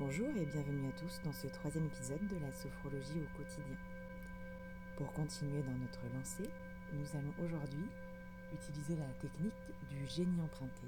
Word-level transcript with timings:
Bonjour 0.00 0.34
et 0.34 0.46
bienvenue 0.46 0.88
à 0.88 0.92
tous 0.92 1.20
dans 1.24 1.32
ce 1.34 1.46
troisième 1.48 1.84
épisode 1.84 2.26
de 2.26 2.38
la 2.38 2.50
sophrologie 2.52 3.20
au 3.20 3.36
quotidien. 3.36 3.76
Pour 4.96 5.12
continuer 5.12 5.62
dans 5.62 5.76
notre 5.76 6.00
lancée, 6.14 6.48
nous 6.94 7.18
allons 7.18 7.34
aujourd'hui 7.44 7.84
utiliser 8.54 8.96
la 8.96 9.12
technique 9.20 9.52
du 9.90 10.06
génie 10.06 10.40
emprunté 10.40 10.86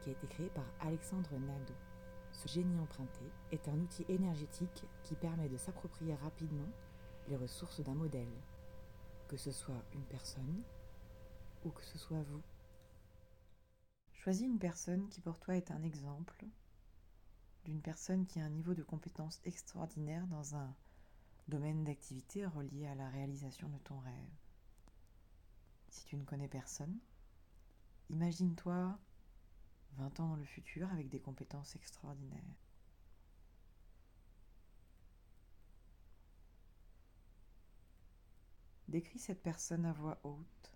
qui 0.00 0.08
a 0.08 0.12
été 0.12 0.26
créée 0.28 0.48
par 0.54 0.64
Alexandre 0.80 1.28
Nadeau. 1.32 1.74
Ce 2.32 2.48
génie 2.48 2.80
emprunté 2.80 3.20
est 3.52 3.68
un 3.68 3.78
outil 3.78 4.06
énergétique 4.08 4.86
qui 5.02 5.14
permet 5.14 5.50
de 5.50 5.58
s'approprier 5.58 6.14
rapidement 6.14 6.72
les 7.28 7.36
ressources 7.36 7.80
d'un 7.80 7.96
modèle, 7.96 8.32
que 9.28 9.36
ce 9.36 9.50
soit 9.50 9.84
une 9.92 10.06
personne 10.06 10.62
ou 11.66 11.68
que 11.68 11.84
ce 11.84 11.98
soit 11.98 12.22
vous. 12.22 12.42
Choisis 14.14 14.46
une 14.46 14.58
personne 14.58 15.06
qui 15.10 15.20
pour 15.20 15.38
toi 15.38 15.54
est 15.54 15.70
un 15.70 15.82
exemple 15.82 16.46
d'une 17.68 17.82
personne 17.82 18.24
qui 18.24 18.40
a 18.40 18.44
un 18.46 18.48
niveau 18.48 18.72
de 18.72 18.82
compétence 18.82 19.42
extraordinaire 19.44 20.26
dans 20.28 20.56
un 20.56 20.74
domaine 21.48 21.84
d'activité 21.84 22.46
relié 22.46 22.86
à 22.86 22.94
la 22.94 23.10
réalisation 23.10 23.68
de 23.68 23.76
ton 23.80 23.98
rêve. 23.98 24.38
Si 25.90 26.06
tu 26.06 26.16
ne 26.16 26.24
connais 26.24 26.48
personne, 26.48 26.98
imagine-toi 28.08 28.98
20 29.98 30.20
ans 30.20 30.28
dans 30.28 30.36
le 30.36 30.46
futur 30.46 30.90
avec 30.90 31.10
des 31.10 31.20
compétences 31.20 31.76
extraordinaires. 31.76 32.56
Décris 38.88 39.18
cette 39.18 39.42
personne 39.42 39.84
à 39.84 39.92
voix 39.92 40.18
haute. 40.22 40.72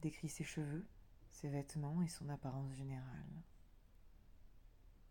Décris 0.00 0.28
ses 0.28 0.44
cheveux, 0.44 0.86
ses 1.32 1.48
vêtements 1.48 2.02
et 2.02 2.08
son 2.08 2.28
apparence 2.28 2.72
générale. 2.74 3.42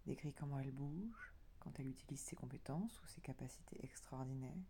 Décris 0.09 0.33
comment 0.33 0.57
elle 0.57 0.71
bouge 0.71 1.35
quand 1.59 1.79
elle 1.79 1.85
utilise 1.85 2.19
ses 2.19 2.35
compétences 2.35 2.99
ou 3.03 3.05
ses 3.05 3.21
capacités 3.21 3.77
extraordinaires. 3.85 4.65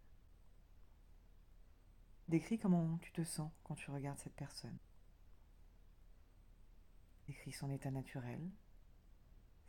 Décris 2.27 2.59
comment 2.59 2.97
tu 2.97 3.13
te 3.13 3.23
sens 3.23 3.49
quand 3.63 3.75
tu 3.75 3.89
regardes 3.89 4.19
cette 4.19 4.35
personne. 4.35 4.77
Décris 7.25 7.53
son 7.53 7.69
état 7.71 7.89
naturel, 7.89 8.41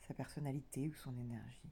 sa 0.01 0.13
personnalité 0.13 0.89
ou 0.89 0.95
son 0.95 1.17
énergie. 1.17 1.71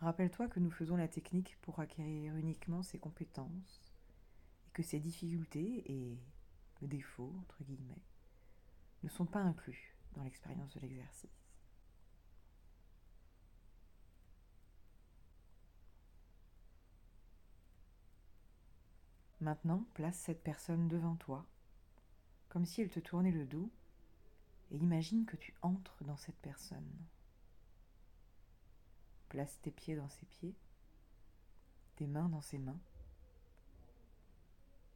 Rappelle-toi 0.00 0.48
que 0.48 0.60
nous 0.60 0.70
faisons 0.70 0.96
la 0.96 1.08
technique 1.08 1.56
pour 1.62 1.80
acquérir 1.80 2.36
uniquement 2.36 2.82
ses 2.82 2.98
compétences 2.98 3.93
que 4.74 4.82
ces 4.82 5.00
difficultés 5.00 5.90
et 5.90 6.18
le 6.82 6.88
défaut, 6.88 7.32
entre 7.40 7.62
guillemets, 7.64 8.02
ne 9.04 9.08
sont 9.08 9.24
pas 9.24 9.40
inclus 9.40 9.96
dans 10.12 10.24
l'expérience 10.24 10.74
de 10.74 10.80
l'exercice. 10.80 11.30
Maintenant, 19.40 19.86
place 19.94 20.16
cette 20.16 20.42
personne 20.42 20.88
devant 20.88 21.16
toi, 21.16 21.46
comme 22.48 22.64
si 22.64 22.80
elle 22.80 22.90
te 22.90 23.00
tournait 23.00 23.30
le 23.30 23.46
dos, 23.46 23.70
et 24.70 24.76
imagine 24.76 25.26
que 25.26 25.36
tu 25.36 25.54
entres 25.62 26.02
dans 26.04 26.16
cette 26.16 26.38
personne. 26.38 26.90
Place 29.28 29.60
tes 29.60 29.70
pieds 29.70 29.96
dans 29.96 30.08
ses 30.08 30.26
pieds, 30.26 30.54
tes 31.96 32.06
mains 32.06 32.28
dans 32.28 32.40
ses 32.40 32.58
mains, 32.58 32.80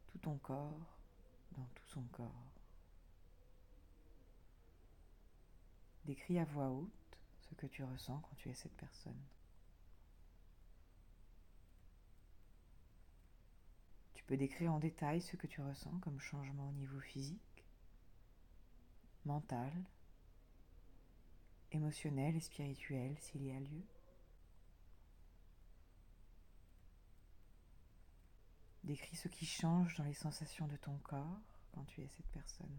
tout 0.09 0.17
ton 0.19 0.37
corps 0.37 0.97
dans 1.51 1.67
tout 1.75 1.87
son 1.87 2.03
corps. 2.11 2.51
Décris 6.05 6.39
à 6.39 6.45
voix 6.45 6.69
haute 6.69 7.17
ce 7.41 7.55
que 7.55 7.67
tu 7.67 7.83
ressens 7.83 8.19
quand 8.19 8.35
tu 8.35 8.49
es 8.49 8.53
cette 8.53 8.75
personne. 8.75 9.21
Tu 14.13 14.23
peux 14.23 14.37
décrire 14.37 14.73
en 14.73 14.79
détail 14.79 15.21
ce 15.21 15.35
que 15.35 15.47
tu 15.47 15.61
ressens 15.61 15.97
comme 16.01 16.19
changement 16.19 16.69
au 16.69 16.73
niveau 16.73 16.99
physique, 16.99 17.65
mental, 19.25 19.71
émotionnel 21.71 22.35
et 22.35 22.39
spirituel 22.39 23.15
s'il 23.19 23.43
y 23.43 23.51
a 23.51 23.59
lieu. 23.59 23.83
Décris 28.89 29.17
ce 29.17 29.27
qui 29.27 29.45
change 29.45 29.93
dans 29.97 30.03
les 30.03 30.15
sensations 30.15 30.65
de 30.65 30.75
ton 30.75 30.97
corps 31.03 31.39
quand 31.73 31.83
tu 31.83 32.01
es 32.01 32.07
cette 32.07 32.25
personne. 32.29 32.75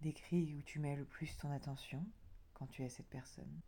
Décris 0.00 0.54
où 0.54 0.62
tu 0.62 0.78
mets 0.78 0.96
le 0.96 1.04
plus 1.04 1.36
ton 1.36 1.50
attention 1.50 2.02
quand 2.54 2.66
tu 2.68 2.82
es 2.82 2.88
cette 2.88 3.10
personne. 3.10 3.60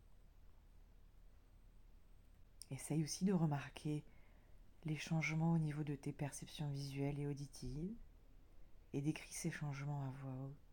Essaye 2.71 3.03
aussi 3.03 3.23
de 3.23 3.33
remarquer 3.33 4.03
les 4.83 4.97
changements 4.97 5.53
au 5.53 5.59
niveau 5.59 5.83
de 5.83 5.95
tes 5.95 6.11
perceptions 6.11 6.71
visuelles 6.71 7.19
et 7.19 7.27
auditives 7.27 7.93
et 8.93 9.01
décris 9.01 9.31
ces 9.31 9.51
changements 9.51 10.07
à 10.07 10.09
voix 10.09 10.33
haute. 10.43 10.64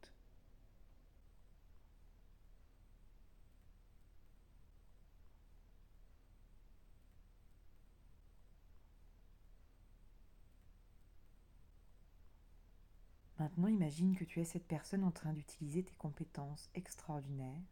Maintenant, 13.43 13.67
imagine 13.67 14.15
que 14.15 14.23
tu 14.23 14.39
es 14.39 14.45
cette 14.45 14.69
personne 14.69 15.03
en 15.03 15.11
train 15.11 15.33
d'utiliser 15.33 15.83
tes 15.83 15.97
compétences 15.97 16.71
extraordinaires 16.77 17.65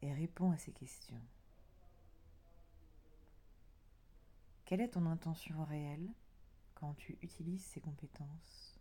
et 0.00 0.14
réponds 0.14 0.52
à 0.52 0.58
ces 0.58 0.70
questions. 0.70 1.20
Quelle 4.64 4.80
est 4.80 4.90
ton 4.90 5.06
intention 5.06 5.64
réelle 5.64 6.08
quand 6.76 6.94
tu 6.94 7.18
utilises 7.20 7.64
ces 7.64 7.80
compétences? 7.80 8.78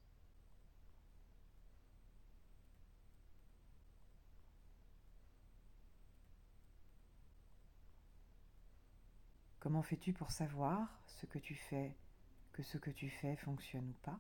Comment 9.60 9.82
fais-tu 9.82 10.14
pour 10.14 10.30
savoir 10.30 11.02
ce 11.08 11.26
que 11.26 11.40
tu 11.40 11.56
fais, 11.56 11.96
que 12.54 12.62
ce 12.62 12.78
que 12.78 12.92
tu 12.92 13.10
fais 13.10 13.36
fonctionne 13.38 13.90
ou 13.90 13.96
pas? 14.04 14.20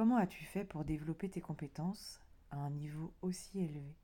Comment 0.00 0.16
as-tu 0.16 0.46
fait 0.46 0.64
pour 0.64 0.86
développer 0.86 1.28
tes 1.28 1.42
compétences 1.42 2.22
à 2.50 2.56
un 2.56 2.70
niveau 2.70 3.12
aussi 3.20 3.60
élevé? 3.60 3.94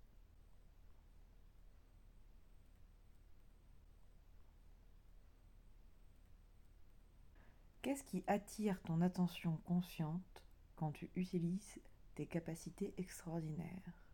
Qu'est-ce 7.81 8.05
qui 8.05 8.25
attire 8.27 8.79
ton 8.83 9.01
attention 9.01 9.57
consciente 9.65 10.45
quand 10.75 10.93
tu 10.93 11.09
utilises 11.17 11.81
tes 12.15 12.27
capacités 12.27 12.93
extraordinaires? 12.99 14.06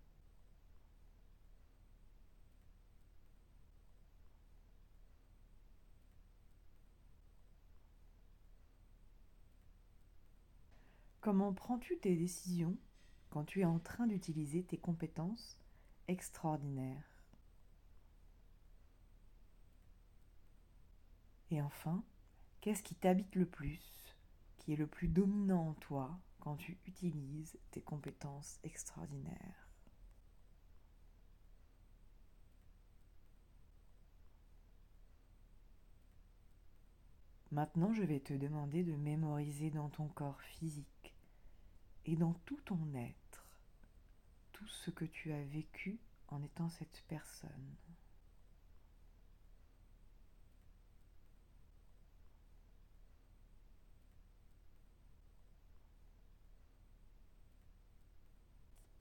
Comment 11.32 11.54
prends-tu 11.54 11.96
tes 11.96 12.14
décisions 12.14 12.76
quand 13.30 13.44
tu 13.44 13.62
es 13.62 13.64
en 13.64 13.78
train 13.78 14.06
d'utiliser 14.06 14.64
tes 14.64 14.76
compétences 14.76 15.58
extraordinaires? 16.06 17.24
Et 21.50 21.62
enfin, 21.62 22.04
qu'est-ce 22.60 22.82
qui 22.82 22.94
t'habite 22.96 23.34
le 23.34 23.46
plus, 23.46 24.14
qui 24.58 24.74
est 24.74 24.76
le 24.76 24.86
plus 24.86 25.08
dominant 25.08 25.68
en 25.70 25.72
toi 25.72 26.20
quand 26.38 26.56
tu 26.56 26.76
utilises 26.86 27.58
tes 27.70 27.80
compétences 27.80 28.58
extraordinaires? 28.62 29.70
Maintenant, 37.52 37.94
je 37.94 38.02
vais 38.02 38.20
te 38.20 38.34
demander 38.34 38.84
de 38.84 38.96
mémoriser 38.96 39.70
dans 39.70 39.88
ton 39.88 40.08
corps 40.08 40.42
physique 40.42 40.91
et 42.06 42.16
dans 42.16 42.34
tout 42.44 42.60
ton 42.64 42.94
être 42.94 43.22
tout 44.52 44.66
ce 44.66 44.90
que 44.90 45.04
tu 45.04 45.32
as 45.32 45.42
vécu 45.44 45.98
en 46.28 46.42
étant 46.42 46.68
cette 46.68 47.04
personne. 47.08 47.76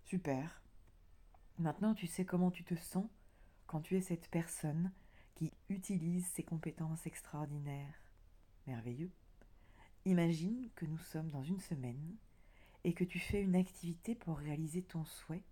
Super. 0.06 0.62
Maintenant, 1.57 1.94
tu 1.94 2.06
sais 2.06 2.25
comment 2.25 2.51
tu 2.51 2.65
te 2.65 2.75
sens 2.75 3.06
quand 3.65 3.80
tu 3.80 3.95
es 3.95 4.01
cette 4.01 4.27
personne 4.30 4.92
qui 5.36 5.54
utilise 5.69 6.27
ses 6.27 6.44
compétences 6.44 7.06
extraordinaires. 7.06 8.01
Merveilleux. 8.68 9.12
Imagine 10.04 10.69
que 10.75 10.86
nous 10.86 10.97
sommes 10.97 11.30
dans 11.30 11.44
une 11.44 11.62
semaine 11.62 12.18
et 12.83 12.94
que 12.94 13.04
tu 13.04 13.19
fais 13.19 13.42
une 13.42 13.56
activité 13.56 14.16
pour 14.16 14.38
réaliser 14.38 14.81
ton 14.81 15.06
souhait 15.06 15.44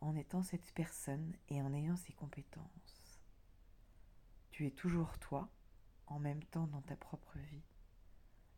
en 0.00 0.16
étant 0.16 0.42
cette 0.42 0.72
personne 0.74 1.32
et 1.48 1.62
en 1.62 1.72
ayant 1.72 1.96
ses 1.96 2.12
compétences. 2.12 3.20
Tu 4.50 4.66
es 4.66 4.70
toujours 4.70 5.18
toi 5.18 5.48
en 6.06 6.18
même 6.18 6.42
temps 6.44 6.66
dans 6.66 6.82
ta 6.82 6.96
propre 6.96 7.38
vie. 7.38 7.62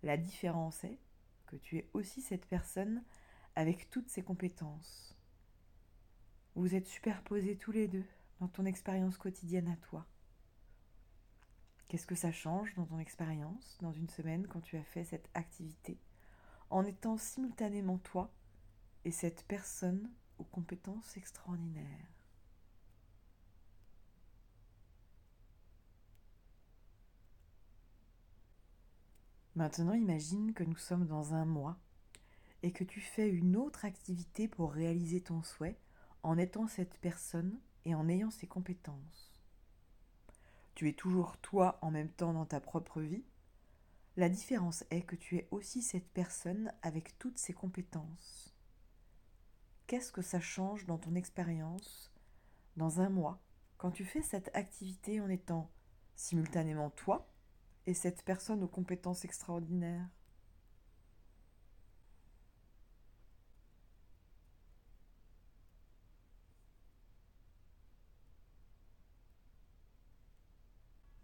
La 0.02 0.16
différence 0.16 0.84
est 0.84 0.98
que 1.46 1.56
tu 1.56 1.78
es 1.78 1.88
aussi 1.92 2.20
cette 2.20 2.46
personne 2.46 3.02
avec 3.56 3.90
toutes 3.90 4.08
ses 4.08 4.22
compétences. 4.22 5.16
Vous 6.54 6.74
êtes 6.74 6.86
superposés 6.86 7.56
tous 7.56 7.72
les 7.72 7.88
deux 7.88 8.04
dans 8.40 8.48
ton 8.48 8.64
expérience 8.64 9.18
quotidienne 9.18 9.68
à 9.68 9.76
toi. 9.76 10.06
Qu'est-ce 11.88 12.06
que 12.06 12.14
ça 12.14 12.32
change 12.32 12.74
dans 12.74 12.86
ton 12.86 12.98
expérience 12.98 13.78
dans 13.80 13.92
une 13.92 14.08
semaine 14.08 14.46
quand 14.46 14.60
tu 14.60 14.76
as 14.76 14.84
fait 14.84 15.04
cette 15.04 15.28
activité? 15.34 15.98
En 16.70 16.84
étant 16.84 17.16
simultanément 17.16 17.98
toi 17.98 18.30
et 19.04 19.10
cette 19.10 19.44
personne 19.44 20.10
aux 20.38 20.44
compétences 20.44 21.16
extraordinaires 21.16 22.14
Maintenant, 29.56 29.94
imagine 29.94 30.52
que 30.52 30.64
nous 30.64 30.76
sommes 30.76 31.06
dans 31.06 31.32
un 31.34 31.44
mois 31.44 31.78
et 32.64 32.72
que 32.72 32.82
tu 32.82 33.00
fais 33.00 33.28
une 33.28 33.56
autre 33.56 33.84
activité 33.84 34.48
pour 34.48 34.72
réaliser 34.72 35.20
ton 35.20 35.42
souhait 35.42 35.78
en 36.24 36.38
étant 36.38 36.66
cette 36.66 36.98
personne 36.98 37.56
et 37.84 37.94
en 37.94 38.08
ayant 38.08 38.30
ses 38.30 38.48
compétences. 38.48 39.32
Tu 40.74 40.88
es 40.88 40.92
toujours 40.92 41.36
toi 41.36 41.78
en 41.82 41.92
même 41.92 42.08
temps 42.08 42.32
dans 42.32 42.46
ta 42.46 42.58
propre 42.58 43.00
vie. 43.00 43.22
La 44.16 44.28
différence 44.28 44.84
est 44.90 45.02
que 45.02 45.16
tu 45.16 45.38
es 45.38 45.48
aussi 45.50 45.82
cette 45.82 46.08
personne 46.12 46.72
avec 46.82 47.18
toutes 47.18 47.38
ses 47.38 47.52
compétences. 47.52 48.54
Qu'est-ce 49.88 50.12
que 50.12 50.22
ça 50.22 50.40
change 50.40 50.86
dans 50.86 50.98
ton 50.98 51.16
expérience 51.16 52.12
dans 52.76 53.00
un 53.00 53.08
mois 53.08 53.40
quand 53.76 53.90
tu 53.90 54.04
fais 54.04 54.22
cette 54.22 54.54
activité 54.54 55.20
en 55.20 55.28
étant 55.28 55.68
simultanément 56.14 56.90
toi 56.90 57.28
et 57.86 57.94
cette 57.94 58.22
personne 58.22 58.62
aux 58.62 58.68
compétences 58.68 59.24
extraordinaires? 59.24 60.08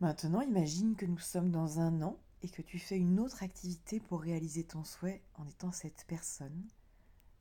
Maintenant, 0.00 0.40
imagine 0.40 0.96
que 0.96 1.06
nous 1.06 1.18
sommes 1.18 1.52
dans 1.52 1.78
un 1.78 2.02
an 2.02 2.18
et 2.42 2.48
que 2.48 2.62
tu 2.62 2.78
fais 2.78 2.96
une 2.96 3.20
autre 3.20 3.42
activité 3.42 4.00
pour 4.00 4.20
réaliser 4.20 4.64
ton 4.64 4.84
souhait 4.84 5.22
en 5.34 5.46
étant 5.46 5.72
cette 5.72 6.04
personne 6.06 6.68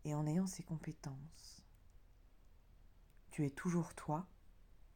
et 0.06 0.13
en 0.13 0.28
ayant 0.28 0.48
ses 0.48 0.63
compétences. 0.63 1.63
Tu 3.31 3.46
es 3.46 3.50
toujours 3.50 3.94
toi, 3.96 4.28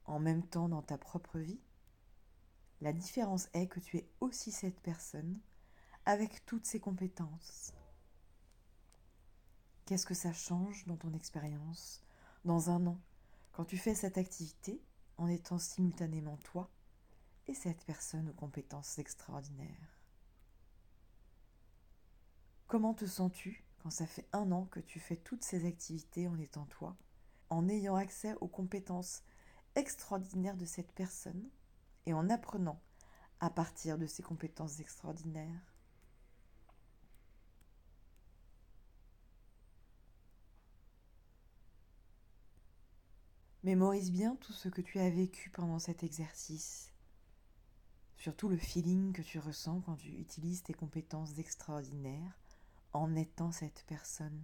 en 0.06 0.20
même 0.20 0.46
temps 0.46 0.70
dans 0.70 0.82
ta 0.82 0.98
propre 0.98 1.40
vie. 1.40 1.62
La 2.82 2.92
différence 2.92 3.48
est 3.54 3.68
que 3.68 3.80
tu 3.80 3.98
es 3.98 4.10
aussi 4.20 4.52
cette 4.52 4.80
personne 4.82 5.40
avec 6.06 6.46
toutes 6.46 6.66
ses 6.66 6.80
compétences. 6.80 7.74
Qu'est-ce 9.86 10.06
que 10.06 10.14
ça 10.14 10.34
change 10.34 10.86
dans 10.86 10.98
ton 10.98 11.14
expérience 11.14 12.02
dans 12.46 12.70
un 12.70 12.88
an 12.88 13.00
quand 13.54 13.66
tu 13.66 13.78
fais 13.78 13.96
cette 13.96 14.18
activité 14.18 14.82
en 15.18 15.28
étant 15.28 15.60
simultanément 15.60 16.38
toi 16.38 16.70
et 17.48 17.54
cette 17.54 17.86
personne 17.86 18.30
aux 18.30 18.34
compétences 18.34 18.98
extraordinaires? 18.98 19.93
Comment 22.68 22.94
te 22.94 23.06
sens-tu 23.06 23.63
quand 23.80 23.92
ça 23.92 24.07
fait 24.07 24.27
un 24.33 24.51
an 24.51 24.65
que 24.65 24.80
tu 24.80 25.00
fais 25.00 25.18
toutes 25.18 25.44
ces 25.44 25.65
activités 25.65 26.27
en 26.27 26.39
étant 26.39 26.65
toi, 26.65 26.95
en 27.50 27.69
ayant 27.69 27.95
accès 27.95 28.33
aux 28.42 28.48
compétences 28.48 29.21
extraordinaires 29.75 30.57
de 30.57 30.65
cette 30.65 30.92
personne 30.92 31.50
et 32.06 32.13
en 32.13 32.30
apprenant 32.30 32.81
à 33.39 33.50
partir 33.50 33.98
de 33.98 34.07
ces 34.07 34.24
compétences 34.24 34.80
extraordinaires? 34.80 35.74
Mémorise 43.63 44.12
bien 44.12 44.36
tout 44.38 44.51
ce 44.51 44.68
que 44.68 44.81
tu 44.81 45.00
as 45.00 45.09
vécu 45.09 45.50
pendant 45.50 45.80
cet 45.80 46.04
exercice. 46.04 46.92
Surtout 48.18 48.50
le 48.50 48.57
feeling 48.57 49.13
que 49.13 49.21
tu 49.21 49.39
ressens 49.39 49.81
quand 49.81 49.95
tu 49.95 50.09
utilises 50.09 50.63
tes 50.63 50.74
compétences 50.74 51.38
extraordinaires 51.38 52.43
en 52.94 53.16
étant 53.16 53.51
cette 53.51 53.84
personne. 53.88 54.42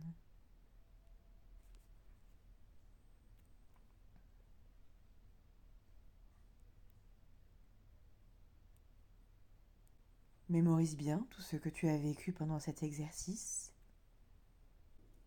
Mémorise 10.50 10.98
bien 10.98 11.28
tout 11.30 11.44
ce 11.44 11.58
que 11.58 11.70
tu 11.70 11.88
as 11.88 11.98
vécu 11.98 12.34
pendant 12.34 12.60
cet 12.60 12.82
exercice. 12.82 13.72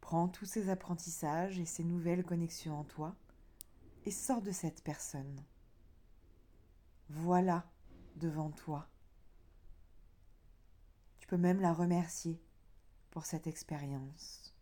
Prends 0.00 0.26
tous 0.26 0.46
ces 0.46 0.68
apprentissages 0.68 1.60
et 1.60 1.64
ces 1.64 1.84
nouvelles 1.84 2.24
connexions 2.24 2.76
en 2.76 2.84
toi 2.84 3.14
et 4.04 4.10
sors 4.10 4.42
de 4.42 4.50
cette 4.50 4.82
personne. 4.82 5.44
Voilà 7.08 7.70
devant 8.16 8.50
toi. 8.50 8.88
Tu 11.20 11.28
peux 11.28 11.36
même 11.36 11.60
la 11.60 11.72
remercier 11.72 12.42
pour 13.12 13.26
cette 13.26 13.46
expérience. 13.46 14.54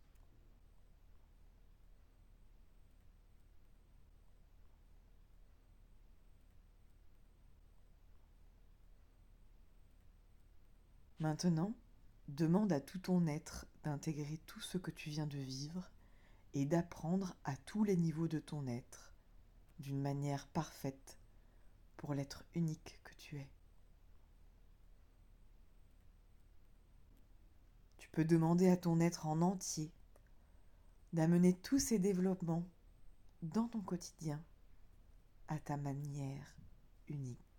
Maintenant, 11.19 11.73
demande 12.27 12.73
à 12.73 12.81
tout 12.81 12.99
ton 12.99 13.25
être 13.25 13.67
d'intégrer 13.83 14.37
tout 14.47 14.59
ce 14.59 14.77
que 14.77 14.91
tu 14.91 15.09
viens 15.09 15.27
de 15.27 15.37
vivre 15.37 15.89
et 16.53 16.65
d'apprendre 16.65 17.33
à 17.45 17.55
tous 17.55 17.85
les 17.85 17.95
niveaux 17.95 18.27
de 18.27 18.39
ton 18.39 18.67
être 18.67 19.13
d'une 19.79 20.01
manière 20.01 20.47
parfaite 20.47 21.17
pour 21.95 22.13
l'être 22.13 22.43
unique 22.53 22.99
que 23.05 23.13
tu 23.15 23.37
es. 23.37 23.49
Peux 28.11 28.25
demander 28.25 28.69
à 28.69 28.77
ton 28.77 28.99
être 28.99 29.27
en 29.27 29.41
entier 29.41 29.91
d'amener 31.13 31.57
tous 31.57 31.79
ces 31.79 31.99
développements 31.99 32.67
dans 33.41 33.67
ton 33.67 33.81
quotidien 33.81 34.43
à 35.47 35.59
ta 35.59 35.77
manière 35.77 36.55
unique. 37.07 37.50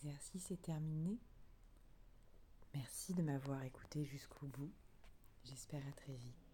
L'exercice 0.00 0.52
est 0.52 0.62
terminé. 0.62 1.18
Merci 2.72 3.14
de 3.14 3.22
m'avoir 3.22 3.64
écouté 3.64 4.04
jusqu'au 4.04 4.46
bout. 4.46 4.70
J'espère 5.42 5.84
à 5.88 5.92
très 5.92 6.14
vite. 6.14 6.47